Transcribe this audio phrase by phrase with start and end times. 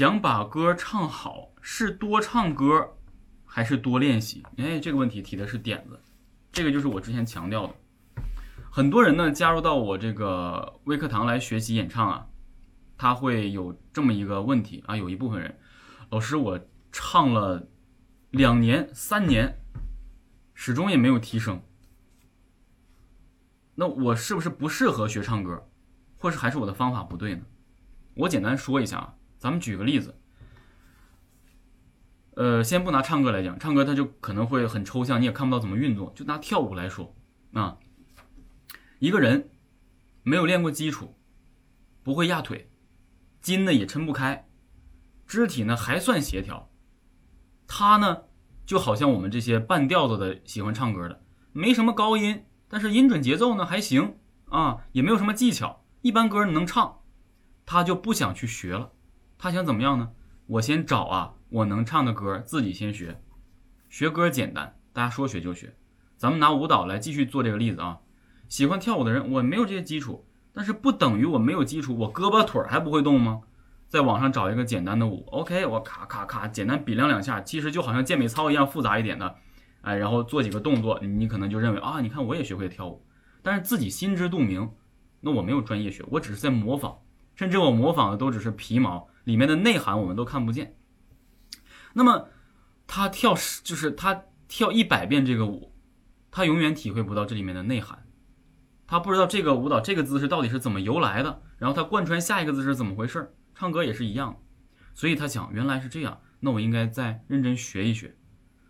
[0.00, 2.96] 想把歌唱好，是多唱歌，
[3.44, 4.42] 还是多练习？
[4.56, 6.00] 哎，这个问题提的是点子，
[6.50, 7.74] 这个就是我之前强调的。
[8.70, 12.26] 很多人呢加入到我这个微课堂来学习演唱啊，
[12.96, 15.58] 他会有这么一个问题啊，有一部分人，
[16.08, 16.58] 老师我
[16.90, 17.68] 唱了
[18.30, 19.54] 两年、三年，
[20.54, 21.60] 始终也没有提升，
[23.74, 25.68] 那我是不是不适合学唱歌，
[26.16, 27.42] 或是还是我的方法不对呢？
[28.14, 29.14] 我简单说一下啊。
[29.40, 30.14] 咱们举个例子，
[32.34, 36.12] 呃，先不拿唱歌来讲，唱歌它就可能会很抽象，你也看不到怎么运作。
[36.14, 37.16] 就拿跳舞来说
[37.54, 37.78] 啊，
[38.98, 39.48] 一个人
[40.22, 41.16] 没有练过基础，
[42.02, 42.70] 不会压腿，
[43.40, 44.46] 筋呢也抻不开，
[45.26, 46.70] 肢体呢还算协调，
[47.66, 48.24] 他呢
[48.66, 54.18] 就好像我们这些半吊子的喜欢唱歌的，没什么高音，但是音准节奏呢还行
[54.50, 57.00] 啊，也没有什么技巧，一般歌能唱，
[57.64, 58.92] 他就不想去学了。
[59.42, 60.10] 他想怎么样呢？
[60.46, 63.22] 我先找啊，我能唱的歌，自己先学。
[63.88, 65.74] 学歌简单，大家说学就学。
[66.18, 68.00] 咱们拿舞蹈来继续做这个例子啊。
[68.50, 73.40] 喜欢跳舞的人，我没有这些基础，但是不等于我没有基础，我胳膊腿还不会动吗？
[73.88, 79.36] 在网上找一个简单的舞，OK，我咔咔咔简单比量两下，其实就好像健美操一样复杂一点的，
[79.80, 83.02] 哎，然后做几个动作，你可能就认为啊，你看我也学会跳舞，
[83.42, 84.70] 但是自己心知肚明，
[85.22, 86.98] 那我没有专业学，我只是在模仿，
[87.34, 89.08] 甚至我模仿的都只是皮毛。
[89.24, 90.76] 里面的内涵我们都看不见。
[91.94, 92.28] 那么
[92.86, 95.74] 他跳就是他跳一百遍这个舞，
[96.30, 98.06] 他永远体会不到这里面的内涵，
[98.86, 104.40] 他不知道这个舞蹈这个姿势到底是怎么由来的，然后他贯穿下一个姿势怎么回事儿唱歌也是一样，
[104.94, 108.16] 所以他想原来是这样，那我应该再认真学一学。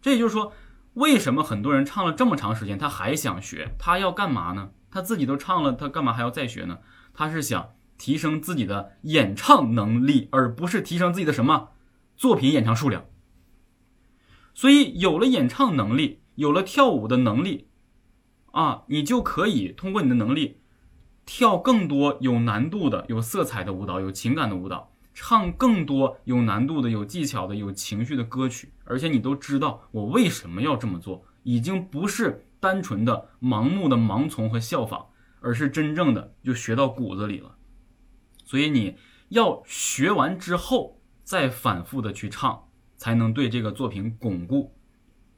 [0.00, 0.52] 这也就是说，
[0.94, 3.74] 为什么很多人唱了这么长时间他还想学？
[3.78, 4.72] 他要干嘛呢？
[4.90, 6.78] 他自己都唱了，他干嘛还要再学呢？
[7.14, 7.74] 他是想。
[8.02, 11.68] 提升自己的演唱能力，而不是提升自己的什么
[12.16, 13.04] 作品演唱数量。
[14.54, 17.68] 所以有了演唱能力，有了跳舞的能力，
[18.50, 20.58] 啊，你就可以通过你的能力，
[21.24, 28.72] 跳更多有难度的、有色彩的舞蹈，有情感的舞蹈，唱更多有难度的、有技巧的、有情绪的歌曲。
[28.84, 35.06] 而且你都知道我为什么要这么做，已经不是单纯的盲目的盲从和效仿，
[35.40, 37.54] 而是真正的就学到骨子里了。
[38.52, 38.98] 所以你
[39.30, 42.68] 要学完之后再反复的去唱，
[42.98, 44.74] 才能对这个作品巩固，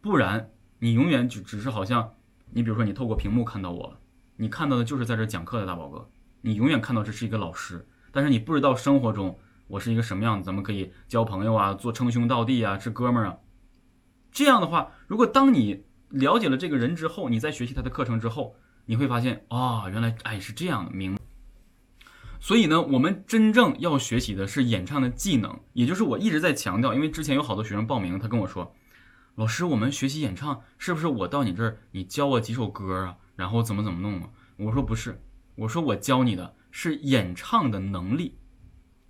[0.00, 0.50] 不然
[0.80, 2.14] 你永远只只是好像
[2.50, 4.00] 你比如说你透过屏幕看到我了，
[4.38, 13.38] 你看到的就是在这讲课的大宝哥，你永远看到这是一个老师，但是你不知道生活中我是一个什么样子，咱们可以交朋友啊，做称兄道弟啊，是哥们儿啊。
[14.32, 18.56] 这样的话，如果当你了解了这个人之后，你在学习他的课程之后，
[18.86, 21.16] 你会发现啊，原来哎是这样的，明。
[22.46, 26.94] 所以呢，我们真正要学习的是演唱的技能，也就是我一直在强调。
[26.94, 28.72] 因为之前有好多学生报名，他跟我说
[29.34, 35.20] ：“老师，我们学习演唱是不是我到你这儿，你教我几首歌啊，然后怎么怎么弄啊？”我说：“不是，
[35.56, 38.38] 我说我教你的是演唱的能力。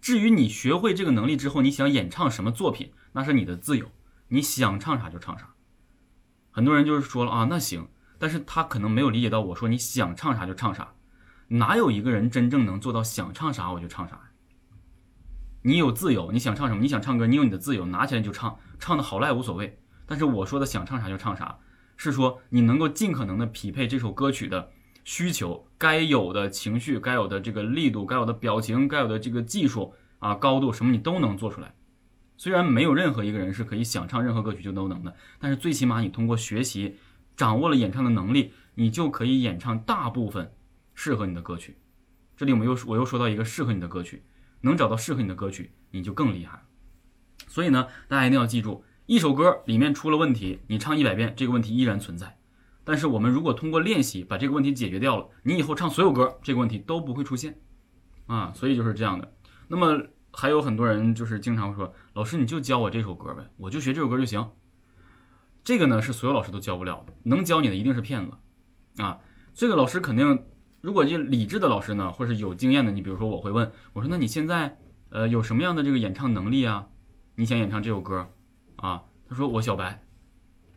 [0.00, 3.92] 至于你学会这个能力之后，你想演唱什么作品，那是你的自由，
[4.28, 5.52] 你想唱啥就唱啥。”
[6.50, 7.86] 很多人就是说了啊，那行，
[8.18, 10.94] 但是他可能没有理解到我说你想唱啥就唱啥。
[11.48, 14.20] 哪有一个人真正能做到想唱啥我就唱啥？
[15.62, 16.80] 你有自由，你想唱什么？
[16.80, 19.78] 你想唱歌，你有你的自由，拿起来就唱，唱的好赖无所谓。
[20.06, 21.58] 但是我说的想唱啥就唱啥，
[21.96, 24.70] 是说你能够尽可能的匹配这首歌曲的
[25.02, 31.74] 需求，该有的情绪，该有的这个力度，该有的表情，该有的这个技术啊高度什么你都能做出来。
[32.36, 36.96] 虽然没有任何一个人是可以想唱任何歌曲就都能的，但是最起码你通过学习，
[37.36, 40.52] 掌握了演唱的能力，你就可以演唱大部分。
[40.96, 41.78] 适合你的歌曲，
[42.36, 44.24] 这里我们又我又说到一个适合你的歌曲，
[44.62, 46.64] 能找到适合你的歌曲，你就更厉害。
[47.46, 52.38] 所以呢，大家一定要记住，一首歌里面出了问题，你唱一百遍，这个问题依然存在。
[52.82, 57.60] 但是我们如果通过练习把这个问题解决掉了，你以后唱所有歌，这个问题都不会出现
[58.26, 58.52] 啊。
[58.54, 59.36] 所以就是这样的。
[59.68, 64.50] 那么还有很多人就是经常说，老师你就教我这首歌呗，我就学这首歌就行。
[65.62, 68.32] 这个呢是所有老师都教不了的，能教你的一定是骗子
[69.02, 69.18] 啊。
[69.54, 70.42] 这个老师肯定。
[70.86, 74.78] 如果就理智的老师呢，或是有经验的，你比如说我会问我说，那你现在
[75.10, 76.86] 呃有什么样的这个演唱能力啊？
[77.34, 78.28] 你想演唱这首歌
[78.76, 79.02] 啊？
[79.28, 80.04] 他说我小白。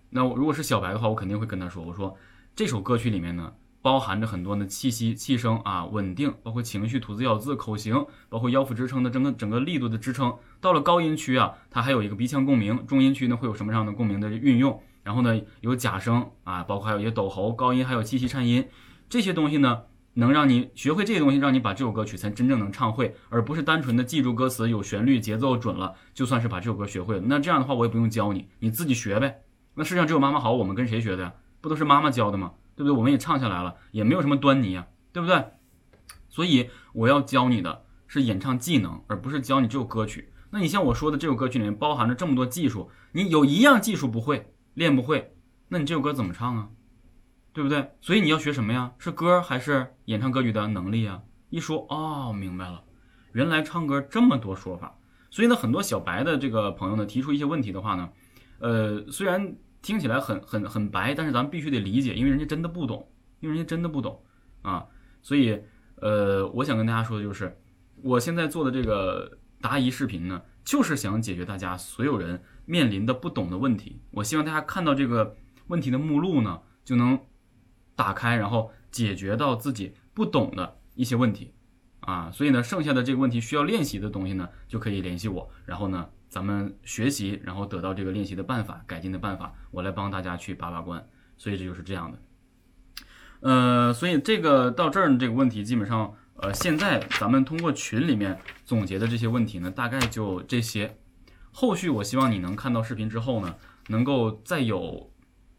[0.10, 2.18] 那我如果是小白的话，我肯定会跟他说，我说
[2.56, 3.54] 这首歌曲里面呢，
[3.84, 10.36] 包含着很多的气息、气声啊，稳定，包括情绪、吐字咬字、口型，包括腰腹支撑的整个整个力度的支撑。
[10.60, 14.82] 到了高音区啊，它还有一个鼻腔共鸣；中音区呢会有什么样的共鸣的运用？
[15.04, 18.68] 然后呢有假声啊，包括还有一些抖喉，高音还有气息颤音，
[19.08, 19.84] 这些东西呢。
[20.14, 27.22] 能让你学会这些东西，让你把这首歌曲才真正能唱会，而不是单纯的记住歌词有旋律、节奏准了，就算是把这首歌学会了。
[27.26, 29.42] 那这样的话，我也不用教你，你自己学呗。
[29.76, 31.34] 那世上只有妈妈好，我们跟谁学的呀？
[31.62, 32.54] 不都是妈妈教的吗？
[32.76, 32.98] 对不对？
[32.98, 35.44] 我们也唱下来了，也没有什么端倪呀，对不对？
[36.30, 40.32] 所以我要教你的是演唱技能，而不是教你这首歌曲。
[40.52, 45.36] 那你像我说的这首歌曲里面包含着这么多技术，你有一样技术不会，练不会，
[45.68, 46.70] 那你这首歌怎么唱啊？
[47.60, 47.92] 对不对？
[48.00, 48.94] 所以你要学什么呀？
[48.98, 51.22] 是歌还是演唱歌曲的能力啊？
[51.50, 52.82] 一说哦，明白了，
[53.34, 54.98] 原来唱歌这么多说法。
[55.30, 58.10] 所以呢，很多小白的这个朋友呢，提出一些问题的话呢，
[58.60, 63.12] 呃，虽然听起来很很很白，但是咱们必须得理解，因为人家真的不懂，
[63.42, 64.24] 因为人家真的不懂
[64.62, 64.86] 啊。
[65.22, 65.62] 所以，
[65.96, 67.60] 呃，我想跟大家说的就是，
[68.02, 69.38] 我现在做的这个。
[69.62, 74.00] 答疑视频呢，就是想解决大家所有人面临的不懂的问题。
[74.12, 75.36] 我希望大家看到这个
[75.68, 77.20] 问题的目录呢，就能
[78.00, 81.52] 打开，然后解决到自己不懂的一些问题
[82.00, 82.32] 啊。
[82.32, 91.06] 所以呢，剩下的这个问题需要练习的东西呢，就可以联系我，然后呢，咱们学习，然后得到这个练习的办法、改进的办法，我来帮大家去把把关。
[91.38, 92.18] 所以这就是这样的。
[93.42, 96.16] 呃，所以这个到这儿，这个问题基本上。
[96.42, 100.98] 呃，现在咱们通过群里面总结的这些问题呢，大概就这些。
[101.52, 103.56] 后续我希望你能看到视频之后呢，
[103.90, 105.12] 能够再有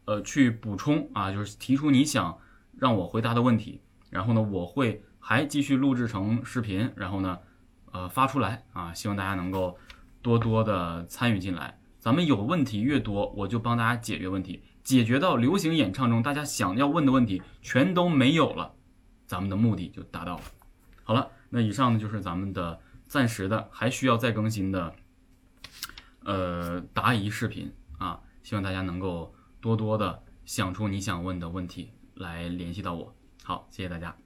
[0.05, 2.37] 呃去补充啊，就是提出你想
[2.77, 7.39] 让我回答的问题，然后呢，我会还继续录制成视频，然后呢，
[7.91, 9.77] 呃发出来啊，希望大家能够
[10.21, 11.79] 多多的参与进来。
[11.99, 18.73] 咱们有问题越多，我就帮大家解决问题，解决到流行演唱中大家想要问的问题全都没有了，
[19.27, 20.43] 咱们的目的就达到了。
[21.03, 24.95] 好了，那以上呢就是咱们的暂时的还需要再更新的，
[26.23, 29.31] 呃答疑视频啊，希望大家能够
[29.61, 33.15] 多多的想出你想问的问题来联系到我。
[33.43, 34.20] 好，谢谢大家。